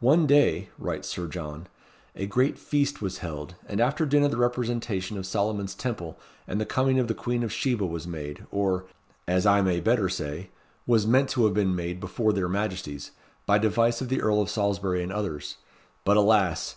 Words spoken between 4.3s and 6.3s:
representation of Solomon's Temple